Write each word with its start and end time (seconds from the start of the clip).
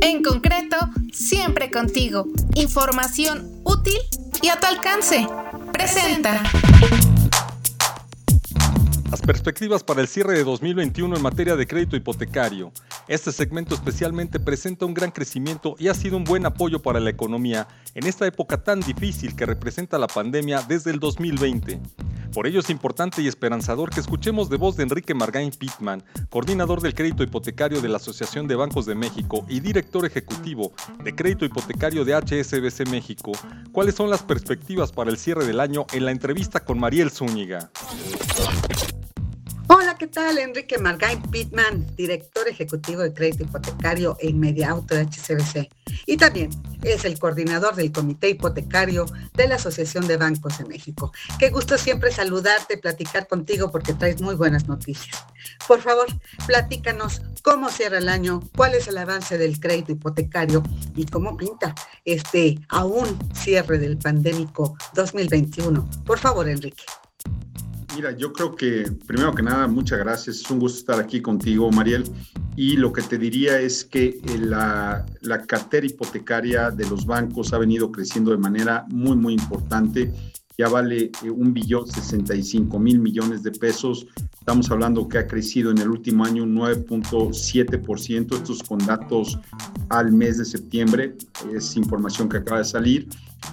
En 0.00 0.22
concreto, 0.22 0.76
siempre 1.12 1.70
contigo. 1.70 2.26
Información 2.54 3.50
útil 3.64 3.98
y 4.42 4.48
a 4.48 4.58
tu 4.60 4.66
alcance. 4.66 5.26
Presenta. 5.72 6.42
Las 9.10 9.22
perspectivas 9.22 9.82
para 9.82 10.00
el 10.00 10.08
cierre 10.08 10.34
de 10.34 10.44
2021 10.44 11.16
en 11.16 11.22
materia 11.22 11.56
de 11.56 11.66
crédito 11.66 11.96
hipotecario. 11.96 12.72
Este 13.08 13.32
segmento 13.32 13.74
especialmente 13.74 14.38
presenta 14.38 14.84
un 14.84 14.94
gran 14.94 15.10
crecimiento 15.10 15.74
y 15.78 15.88
ha 15.88 15.94
sido 15.94 16.16
un 16.16 16.24
buen 16.24 16.46
apoyo 16.46 16.80
para 16.80 17.00
la 17.00 17.10
economía 17.10 17.66
en 17.94 18.06
esta 18.06 18.26
época 18.26 18.62
tan 18.62 18.80
difícil 18.80 19.34
que 19.34 19.46
representa 19.46 19.98
la 19.98 20.06
pandemia 20.06 20.62
desde 20.62 20.90
el 20.90 21.00
2020. 21.00 21.80
Por 22.32 22.46
ello 22.46 22.60
es 22.60 22.70
importante 22.70 23.22
y 23.22 23.28
esperanzador 23.28 23.90
que 23.90 24.00
escuchemos 24.00 24.48
de 24.48 24.56
voz 24.56 24.76
de 24.76 24.82
Enrique 24.84 25.14
Margain 25.14 25.50
Pittman, 25.50 26.02
coordinador 26.30 26.80
del 26.80 26.94
crédito 26.94 27.22
hipotecario 27.22 27.80
de 27.80 27.88
la 27.88 27.96
Asociación 27.96 28.46
de 28.46 28.54
Bancos 28.54 28.86
de 28.86 28.94
México 28.94 29.44
y 29.48 29.60
director 29.60 30.04
ejecutivo 30.04 30.72
de 31.02 31.14
crédito 31.14 31.44
hipotecario 31.44 32.04
de 32.04 32.14
HSBC 32.14 32.88
México, 32.90 33.32
cuáles 33.72 33.94
son 33.94 34.10
las 34.10 34.22
perspectivas 34.22 34.92
para 34.92 35.10
el 35.10 35.16
cierre 35.16 35.46
del 35.46 35.60
año 35.60 35.86
en 35.92 36.04
la 36.04 36.10
entrevista 36.10 36.64
con 36.64 36.78
Mariel 36.78 37.10
Zúñiga. 37.10 37.70
¿Qué 39.98 40.06
tal? 40.06 40.38
Enrique 40.38 40.78
Margain 40.78 41.20
Pittman, 41.22 41.84
director 41.96 42.46
ejecutivo 42.46 43.02
de 43.02 43.12
crédito 43.12 43.42
hipotecario 43.42 44.16
en 44.20 44.38
Media 44.38 44.70
Auto 44.70 44.94
de 44.94 45.02
HCBC. 45.02 45.68
Y 46.06 46.16
también 46.16 46.50
es 46.84 47.04
el 47.04 47.18
coordinador 47.18 47.74
del 47.74 47.90
Comité 47.90 48.28
Hipotecario 48.28 49.06
de 49.34 49.48
la 49.48 49.56
Asociación 49.56 50.06
de 50.06 50.16
Bancos 50.16 50.58
de 50.58 50.66
México. 50.66 51.12
Qué 51.40 51.50
gusto 51.50 51.76
siempre 51.78 52.12
saludarte, 52.12 52.78
platicar 52.78 53.26
contigo 53.26 53.72
porque 53.72 53.92
traes 53.92 54.22
muy 54.22 54.36
buenas 54.36 54.68
noticias. 54.68 55.16
Por 55.66 55.80
favor, 55.80 56.06
platícanos 56.46 57.20
cómo 57.42 57.68
cierra 57.68 57.98
el 57.98 58.08
año, 58.08 58.40
cuál 58.56 58.74
es 58.74 58.86
el 58.86 58.98
avance 58.98 59.36
del 59.36 59.58
crédito 59.58 59.90
hipotecario 59.90 60.62
y 60.94 61.06
cómo 61.06 61.36
pinta 61.36 61.74
este 62.04 62.56
aún 62.68 63.18
cierre 63.34 63.78
del 63.78 63.98
pandémico 63.98 64.78
2021. 64.94 65.88
Por 66.06 66.18
favor, 66.20 66.48
Enrique. 66.48 66.84
Mira, 67.98 68.12
yo 68.12 68.32
creo 68.32 68.54
que 68.54 68.84
primero 69.08 69.34
que 69.34 69.42
nada, 69.42 69.66
muchas 69.66 69.98
gracias. 69.98 70.36
Es 70.36 70.50
un 70.52 70.60
gusto 70.60 70.78
estar 70.78 71.00
aquí 71.00 71.20
contigo, 71.20 71.68
Mariel. 71.72 72.04
Y 72.54 72.76
lo 72.76 72.92
que 72.92 73.02
te 73.02 73.18
diría 73.18 73.58
es 73.58 73.84
que 73.84 74.20
eh, 74.22 74.38
la, 74.38 75.04
la 75.22 75.44
cartera 75.44 75.84
hipotecaria 75.84 76.70
de 76.70 76.88
los 76.88 77.04
bancos 77.06 77.52
ha 77.52 77.58
venido 77.58 77.90
creciendo 77.90 78.30
de 78.30 78.36
manera 78.36 78.84
muy, 78.88 79.16
muy 79.16 79.32
importante. 79.32 80.12
Ya 80.56 80.68
vale 80.68 81.10
eh, 81.24 81.30
un 81.30 81.52
billón 81.52 81.88
65 81.88 82.78
mil 82.78 83.00
millones 83.00 83.42
de 83.42 83.50
pesos. 83.50 84.06
Estamos 84.48 84.70
hablando 84.70 85.06
que 85.06 85.18
ha 85.18 85.26
crecido 85.26 85.70
en 85.70 85.76
el 85.76 85.90
último 85.90 86.24
año 86.24 86.44
un 86.44 86.56
9.7%. 86.56 88.34
Estos 88.34 88.62
con 88.62 88.78
datos 88.78 89.38
al 89.90 90.10
mes 90.10 90.38
de 90.38 90.46
septiembre. 90.46 91.14
Es 91.52 91.76
información 91.76 92.30
que 92.30 92.38
acaba 92.38 92.60
de 92.60 92.64
salir. 92.64 93.08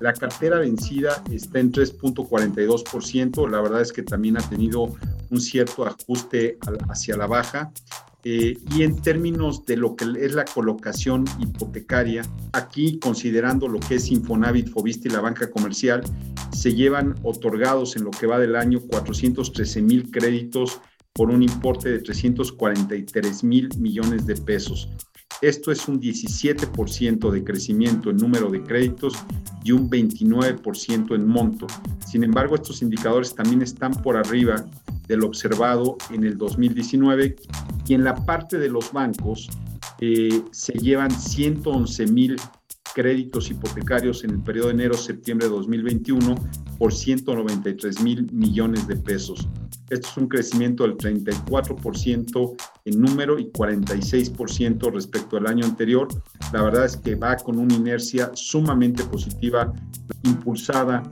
La 0.00 0.14
cartera 0.14 0.60
vencida 0.60 1.22
está 1.30 1.58
en 1.58 1.72
3.42%. 1.72 3.50
La 3.50 3.60
verdad 3.60 3.82
es 3.82 3.92
que 3.92 4.02
también 4.02 4.38
ha 4.38 4.48
tenido 4.48 4.94
un 5.28 5.40
cierto 5.42 5.84
ajuste 5.84 6.56
hacia 6.88 7.18
la 7.18 7.26
baja. 7.26 7.70
Eh, 8.24 8.56
y 8.74 8.82
en 8.82 9.02
términos 9.02 9.66
de 9.66 9.76
lo 9.76 9.94
que 9.94 10.06
es 10.18 10.32
la 10.32 10.46
colocación 10.46 11.26
hipotecaria, 11.38 12.22
aquí 12.52 12.98
considerando 12.98 13.68
lo 13.68 13.78
que 13.78 13.96
es 13.96 14.10
Infonavit, 14.10 14.70
Fobiste 14.70 15.08
y 15.08 15.12
la 15.12 15.20
banca 15.20 15.50
comercial, 15.50 16.02
se 16.58 16.74
llevan 16.74 17.14
otorgados 17.22 17.94
en 17.94 18.02
lo 18.02 18.10
que 18.10 18.26
va 18.26 18.40
del 18.40 18.56
año 18.56 18.80
413 18.80 19.80
mil 19.80 20.10
créditos 20.10 20.80
por 21.12 21.30
un 21.30 21.44
importe 21.44 21.88
de 21.88 22.00
343 22.00 23.44
mil 23.44 23.68
millones 23.78 24.26
de 24.26 24.34
pesos. 24.34 24.88
Esto 25.40 25.70
es 25.70 25.86
un 25.86 26.00
17% 26.00 27.30
de 27.30 27.44
crecimiento 27.44 28.10
en 28.10 28.16
número 28.16 28.50
de 28.50 28.64
créditos 28.64 29.14
y 29.62 29.70
un 29.70 29.88
29% 29.88 31.14
en 31.14 31.28
monto. 31.28 31.68
Sin 32.04 32.24
embargo, 32.24 32.56
estos 32.56 32.82
indicadores 32.82 33.36
también 33.36 33.62
están 33.62 33.92
por 33.92 34.16
arriba 34.16 34.64
del 35.06 35.22
observado 35.22 35.96
en 36.10 36.24
el 36.24 36.36
2019 36.36 37.36
y 37.86 37.94
en 37.94 38.02
la 38.02 38.16
parte 38.16 38.58
de 38.58 38.68
los 38.68 38.92
bancos 38.92 39.48
eh, 40.00 40.42
se 40.50 40.72
llevan 40.72 41.12
111 41.12 42.06
mil 42.08 42.36
créditos 42.94 43.50
hipotecarios 43.50 44.24
en 44.24 44.30
el 44.30 44.42
periodo 44.42 44.68
de 44.68 44.74
enero-septiembre 44.74 45.46
de 45.46 45.54
2021 45.54 46.34
por 46.78 46.92
193 46.92 48.00
mil 48.02 48.30
millones 48.32 48.86
de 48.86 48.96
pesos. 48.96 49.48
Esto 49.90 50.08
es 50.08 50.16
un 50.16 50.28
crecimiento 50.28 50.84
del 50.84 50.96
34% 50.96 52.56
en 52.84 53.00
número 53.00 53.38
y 53.38 53.50
46% 53.50 54.92
respecto 54.92 55.38
al 55.38 55.46
año 55.46 55.64
anterior. 55.64 56.08
La 56.52 56.62
verdad 56.62 56.84
es 56.84 56.96
que 56.96 57.14
va 57.14 57.36
con 57.36 57.58
una 57.58 57.74
inercia 57.74 58.30
sumamente 58.34 59.02
positiva, 59.04 59.72
impulsada 60.24 61.02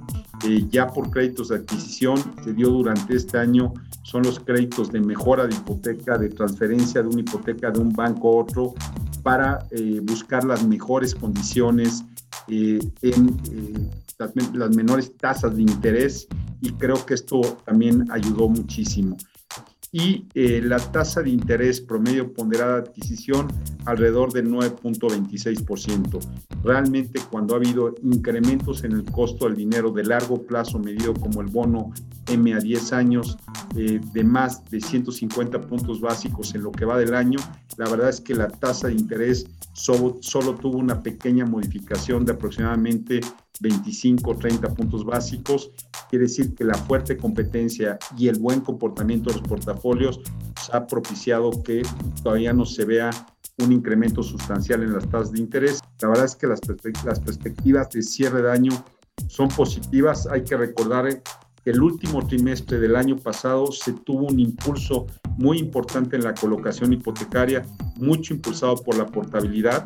eh, 0.45 0.67
ya 0.71 0.87
por 0.87 1.11
créditos 1.11 1.49
de 1.49 1.57
adquisición. 1.57 2.17
Se 2.45 2.53
dio 2.53 2.71
durante 2.71 3.17
este 3.17 3.39
año, 3.39 3.73
son 4.03 4.23
los 4.23 4.39
créditos 4.41 4.93
de 4.93 5.01
mejora 5.01 5.47
de 5.47 5.55
hipoteca, 5.55 6.19
de 6.19 6.29
transferencia 6.29 7.03
de 7.03 7.09
una 7.09 7.21
hipoteca 7.21 7.71
de 7.71 7.81
un 7.81 7.93
banco 7.93 8.29
a 8.29 8.43
otro 8.43 8.75
para 9.23 9.67
eh, 9.71 10.01
buscar 10.03 10.45
las 10.45 10.65
mejores 10.65 11.15
condiciones 11.15 12.05
eh, 12.49 12.79
en 13.03 13.37
las, 14.19 14.33
las 14.55 14.77
menores 14.77 15.17
tasas 15.17 15.57
de 15.57 15.63
interés 15.63 16.29
y 16.61 16.71
creo 16.73 17.05
que 17.05 17.15
esto 17.15 17.41
también 17.65 18.11
ayudó 18.11 18.49
muchísimo 18.49 19.17
y 19.97 20.27
eh, 20.35 20.61
la 20.63 20.77
tasa 20.77 21.23
de 21.23 21.31
interés 21.31 21.81
promedio 21.81 22.31
ponderada 22.35 22.75
de 22.75 22.81
adquisición 22.81 23.49
alrededor 23.87 24.31
del 24.31 24.51
9.26%. 24.51 26.21
Realmente 26.63 27.19
cuando 27.31 27.55
ha 27.55 27.57
habido 27.57 27.95
incrementos 28.03 28.85
en 28.85 28.93
el 28.93 29.05
costo 29.05 29.47
del 29.47 29.57
dinero 29.57 29.91
de 29.93 30.05
largo 30.05 30.43
plazo 30.43 30.79
medido 30.79 31.15
como 31.15 31.41
el 31.41 31.47
bono 31.47 31.95
M 32.27 32.53
a 32.53 32.59
10 32.59 32.93
años 32.93 33.39
eh, 33.75 33.99
de 34.13 34.23
más 34.23 34.63
de 34.67 34.83
150 34.83 35.63
puntos 35.63 36.03
básicos 36.03 36.55
en 36.55 36.65
lo 36.65 36.73
que 36.73 36.85
va 36.85 36.99
del 36.99 37.15
año, 37.15 37.39
la 37.79 37.89
verdad 37.89 38.11
es 38.11 38.21
que 38.21 38.35
la 38.35 38.49
tasa 38.49 38.89
de 38.89 38.95
interés 38.95 39.47
solo, 39.73 40.19
solo 40.21 40.57
tuvo 40.57 40.77
una 40.77 41.03
pequeña 41.03 41.47
modificación 41.47 42.27
de 42.27 42.33
aproximadamente 42.33 43.21
25 43.61 44.31
o 44.31 44.37
30 44.37 44.75
puntos 44.75 45.07
básicos. 45.07 45.71
Quiere 46.09 46.25
decir 46.25 46.55
que 46.55 46.65
la 46.65 46.75
fuerte 46.75 47.17
competencia 47.17 47.99
y 48.17 48.29
el 48.29 48.39
buen 48.39 48.61
comportamiento 48.61 49.31
de 49.31 49.41
los 49.41 49.49
portafolios 49.49 50.21
ha 50.73 50.87
propiciado 50.87 51.51
que 51.63 51.83
todavía 52.23 52.53
no 52.53 52.65
se 52.65 52.85
vea 52.85 53.11
un 53.59 53.73
incremento 53.73 54.23
sustancial 54.23 54.83
en 54.83 54.93
las 54.93 55.09
tasas 55.09 55.33
de 55.33 55.41
interés. 55.41 55.81
La 56.01 56.09
verdad 56.09 56.27
es 56.27 56.37
que 56.37 56.47
las, 56.47 56.61
las 57.05 57.21
perspectivas 57.21 57.91
de 57.91 58.03
cierre 58.03 58.43
de 58.43 58.51
año 58.51 58.73
son 59.29 59.49
positivas. 59.49 60.27
Hay 60.27 60.45
que 60.45 60.57
recordar 60.57 61.23
que 61.65 61.71
el 61.71 61.83
último 61.83 62.25
trimestre 62.27 62.79
del 62.79 62.95
año 62.95 63.17
pasado 63.17 63.73
se 63.73 63.93
tuvo 63.93 64.27
un 64.27 64.39
impulso 64.39 65.07
muy 65.37 65.59
importante 65.59 66.17
en 66.17 66.25
la 66.25 66.35
colocación 66.35 66.93
hipotecaria, 66.93 67.67
mucho 67.97 68.35
impulsado 68.35 68.77
por 68.77 68.97
la 68.97 69.07
portabilidad 69.07 69.85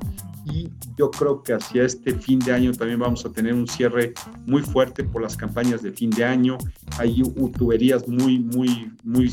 y 0.53 0.69
yo 0.97 1.11
creo 1.11 1.43
que 1.43 1.53
hacia 1.55 1.85
este 1.85 2.15
fin 2.15 2.39
de 2.39 2.53
año 2.53 2.73
también 2.73 2.99
vamos 2.99 3.25
a 3.25 3.33
tener 3.33 3.55
un 3.55 3.67
cierre 3.67 4.13
muy 4.47 4.63
fuerte 4.63 5.05
por 5.05 5.23
las 5.23 5.37
campañas 5.37 5.83
de 5.83 5.93
fin 5.93 6.11
de 6.11 6.25
año. 6.25 6.59
Hay 6.99 7.23
tuberías 7.57 8.07
muy, 8.09 8.39
muy, 8.39 8.93
muy 9.05 9.31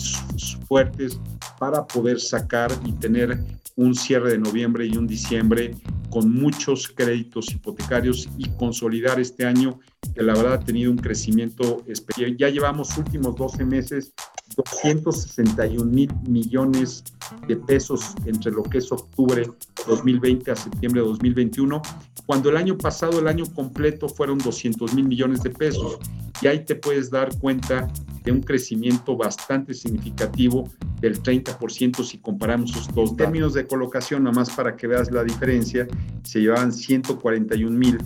fuertes 0.67 1.19
para 1.59 1.85
poder 1.85 2.19
sacar 2.19 2.71
y 2.85 2.91
tener 2.93 3.43
un 3.75 3.93
cierre 3.93 4.31
de 4.31 4.37
noviembre 4.39 4.87
y 4.87 4.97
un 4.97 5.07
diciembre 5.07 5.75
con 6.09 6.31
muchos 6.31 6.87
créditos 6.87 7.51
hipotecarios 7.53 8.27
y 8.37 8.49
consolidar 8.51 9.19
este 9.19 9.45
año 9.45 9.79
que 10.15 10.23
la 10.23 10.33
verdad 10.33 10.53
ha 10.53 10.59
tenido 10.59 10.91
un 10.91 10.97
crecimiento 10.97 11.83
especial. 11.87 12.35
Ya 12.37 12.49
llevamos 12.49 12.97
últimos 12.97 13.35
12 13.35 13.65
meses 13.65 14.13
261 14.57 15.85
mil 15.85 16.11
millones 16.27 17.03
de 17.47 17.55
pesos 17.55 18.15
entre 18.25 18.51
lo 18.51 18.63
que 18.63 18.79
es 18.79 18.91
octubre 18.91 19.49
2020 19.87 20.51
a 20.51 20.55
septiembre 20.55 21.01
de 21.01 21.07
2021, 21.07 21.81
cuando 22.25 22.49
el 22.49 22.57
año 22.57 22.77
pasado, 22.77 23.19
el 23.19 23.27
año 23.27 23.45
completo, 23.53 24.09
fueron 24.09 24.37
200 24.39 24.93
mil 24.93 25.07
millones 25.07 25.41
de 25.43 25.51
pesos. 25.51 25.97
Y 26.41 26.47
ahí 26.47 26.65
te 26.65 26.75
puedes 26.75 27.09
dar 27.09 27.35
cuenta 27.39 27.87
de 28.23 28.31
un 28.31 28.41
crecimiento 28.41 29.15
bastante 29.15 29.73
significativo 29.73 30.69
del 30.99 31.21
30% 31.21 32.03
si 32.03 32.17
comparamos 32.17 32.71
estos 32.71 32.93
dos 32.93 33.15
términos 33.15 33.53
de 33.53 33.65
colocación, 33.65 34.23
nomás 34.23 34.49
para 34.49 34.75
que 34.75 34.87
veas 34.87 35.11
la 35.11 35.23
diferencia, 35.23 35.87
se 36.23 36.41
llevaban 36.41 36.73
141 36.73 37.77
mil 37.77 37.97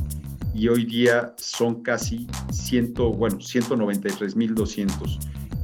y 0.54 0.68
hoy 0.68 0.86
día 0.86 1.34
son 1.38 1.82
casi 1.82 2.28
100, 2.52 2.94
bueno, 3.18 3.40
193 3.40 4.36
mil 4.36 4.54
200. 4.54 5.20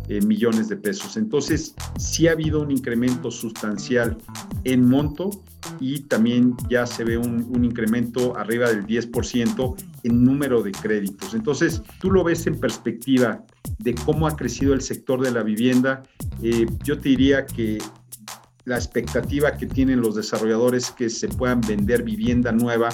Eh, 0.10 0.22
millones 0.22 0.70
de 0.70 0.78
pesos. 0.78 1.18
Entonces, 1.18 1.76
sí 2.00 2.30
ha 2.30 2.32
habido 2.32 2.62
un 2.62 2.72
incremento 2.72 3.30
sustancial 3.30 4.18
en 4.64 4.88
monto 4.88 5.32
y 5.82 6.00
también 6.04 6.56
ya 6.70 6.86
se 6.86 7.04
ve 7.04 7.18
un, 7.18 7.62
incremento 7.62 8.38
arriba 8.38 8.70
del 8.70 8.86
10% 8.86 9.76
en 10.04 10.24
número 10.24 10.64
de 10.64 10.72
créditos. 10.72 11.34
Entonces, 11.34 11.82
tú 12.00 12.10
lo 12.10 12.24
ves 12.24 12.48
en 12.48 12.58
perspectiva 12.58 13.44
de 13.80 13.96
cómo 13.96 14.28
ha 14.28 14.38
crecido 14.38 14.74
el 14.74 14.80
sector 14.80 15.22
de 15.22 15.32
la 15.32 15.44
vivienda. 15.44 16.04
Eh, 16.42 16.68
yo 16.86 16.98
te 16.98 17.10
diría 17.10 17.46
que 17.46 17.78
la 18.64 18.78
expectativa 18.78 19.58
que 19.58 19.66
tienen 19.66 20.00
los 20.00 20.16
desarrolladores 20.16 20.90
que 20.92 21.10
se 21.10 21.28
puedan 21.28 21.60
vender 21.60 22.04
vivienda 22.04 22.54
nueva, 22.54 22.88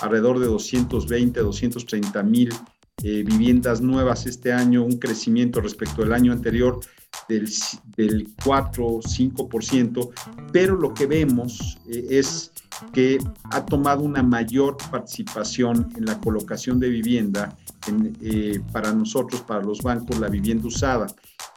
alrededor 0.00 0.38
de 0.38 0.46
220, 0.46 1.40
230 1.40 2.22
mil 2.22 2.48
eh, 3.06 3.22
viviendas 3.22 3.82
nuevas 3.82 4.24
este 4.24 4.50
año, 4.50 4.82
un 4.82 4.98
crecimiento 4.98 5.60
respecto 5.60 6.02
al 6.02 6.14
año 6.14 6.32
anterior 6.32 6.80
del, 7.28 7.46
del 7.98 8.28
4 8.42 8.86
5%, 8.86 10.10
pero 10.50 10.74
lo 10.74 10.94
que 10.94 11.04
vemos 11.04 11.76
eh, 11.86 12.06
es 12.08 12.50
que 12.94 13.18
ha 13.50 13.66
tomado 13.66 14.02
una 14.02 14.22
mayor 14.22 14.78
participación 14.90 15.92
en 15.98 16.06
la 16.06 16.18
colocación 16.18 16.80
de 16.80 16.88
vivienda 16.88 17.54
eh, 18.22 18.60
para 18.72 18.94
nosotros, 18.94 19.42
para 19.42 19.62
los 19.62 19.82
bancos, 19.82 20.18
la 20.18 20.28
vivienda 20.28 20.66
usada. 20.66 21.06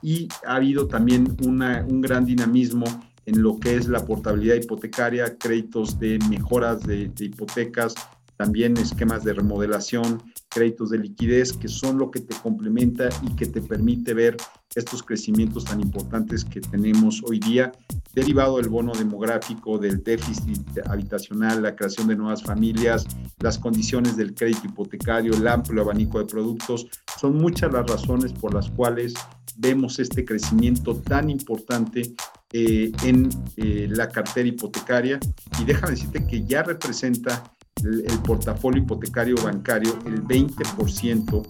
Y 0.02 0.28
ha 0.46 0.56
habido 0.56 0.90
también 0.90 1.38
una, 1.46 1.86
un 1.88 2.02
gran 2.02 2.26
dinamismo 2.26 2.84
en 3.26 3.42
lo 3.42 3.58
que 3.58 3.78
es 3.78 3.88
la 3.88 4.06
portabilidad 4.06 4.56
hipotecaria, 4.56 5.38
créditos 5.38 5.98
de 5.98 6.20
mejoras 6.30 6.84
de 6.84 7.10
hipotecas, 7.20 7.96
también 8.36 8.76
esquemas 8.78 9.24
de 9.24 9.34
remodelación, 9.34 10.22
créditos 10.50 10.90
de 10.90 11.00
liquidez, 11.00 11.54
que 11.54 11.68
son 11.68 11.98
lo 11.98 12.12
que 12.12 12.20
te 12.20 12.36
complementa 12.36 13.10
y 13.22 13.36
que 13.36 13.46
te 13.46 13.62
permite 13.62 14.14
ver 14.14 14.38
estos 14.76 15.02
crecimientos 15.02 15.66
tan 15.66 15.82
importantes 15.82 16.46
que 16.46 16.62
tenemos 16.62 17.24
hoy 17.24 17.40
día, 17.40 17.72
derivado 18.14 18.58
del 18.58 18.70
bono 18.70 18.94
demográfico, 18.94 19.78
del 19.78 20.04
déficit 20.04 20.62
habitacional, 20.86 21.64
la 21.64 21.76
creación 21.76 22.08
de 22.08 22.16
nuevas 22.16 22.44
familias, 22.44 23.06
las 23.40 23.58
condiciones 23.58 24.18
del 24.18 24.34
crédito 24.34 24.66
hipotecario, 24.66 25.34
el 25.34 25.48
amplio 25.48 25.82
abanico 25.82 26.20
de 26.20 26.26
productos. 26.26 26.88
Son 27.20 27.38
muchas 27.38 27.72
las 27.74 27.90
razones 27.90 28.34
por 28.34 28.54
las 28.54 28.70
cuales 28.70 29.14
vemos 29.58 30.00
este 30.00 30.24
crecimiento 30.24 30.96
tan 30.96 31.30
importante 31.30 32.14
eh, 32.54 32.92
en 33.04 33.30
eh, 33.58 33.88
la 33.90 34.08
cartera 34.08 34.48
hipotecaria 34.48 35.20
y 35.60 35.66
déjame 35.66 35.92
decirte 35.92 36.26
que 36.26 36.46
ya 36.46 36.64
representa 36.64 37.44
el, 37.84 38.20
portafolio 38.20 38.82
hipotecario 38.82 39.36
bancario 39.44 39.98
el 40.06 40.24
20% 40.24 41.46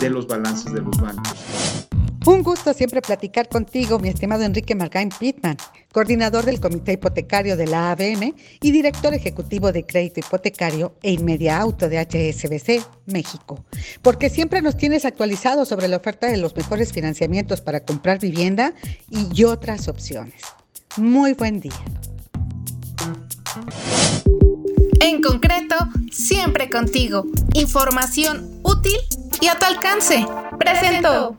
de 0.00 0.10
los 0.10 0.26
balances 0.26 0.72
de 0.72 0.80
los 0.80 0.96
bancos. 1.00 1.88
Un 2.24 2.44
gusto 2.44 2.72
siempre 2.72 3.02
platicar 3.02 3.48
contigo, 3.48 3.98
mi 3.98 4.08
estimado 4.08 4.44
Enrique 4.44 4.76
Margain 4.76 5.08
Pittman, 5.08 5.56
coordinador 5.92 6.44
del 6.44 6.60
Comité 6.60 6.92
Hipotecario 6.92 7.56
de 7.56 7.66
la 7.66 7.90
ABM 7.90 8.34
y 8.60 8.70
director 8.70 9.12
ejecutivo 9.12 9.72
de 9.72 9.84
Crédito 9.84 10.20
Hipotecario 10.20 10.94
e 11.02 11.10
Inmedia 11.10 11.58
Auto 11.58 11.88
de 11.88 11.98
HSBC, 11.98 12.86
México. 13.06 13.64
Porque 14.02 14.30
siempre 14.30 14.62
nos 14.62 14.76
tienes 14.76 15.04
actualizados 15.04 15.68
sobre 15.68 15.88
la 15.88 15.96
oferta 15.96 16.28
de 16.28 16.36
los 16.36 16.54
mejores 16.54 16.92
financiamientos 16.92 17.60
para 17.60 17.80
comprar 17.80 18.20
vivienda 18.20 18.72
y 19.10 19.42
otras 19.42 19.88
opciones. 19.88 20.42
Muy 20.96 21.32
buen 21.32 21.58
día. 21.58 21.72
En 25.02 25.20
concreto, 25.20 25.74
siempre 26.12 26.70
contigo. 26.70 27.24
Información 27.54 28.60
útil 28.62 28.96
y 29.40 29.48
a 29.48 29.58
tu 29.58 29.66
alcance. 29.66 30.24
Presento. 30.60 31.36